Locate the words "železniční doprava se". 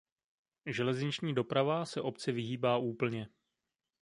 0.65-2.01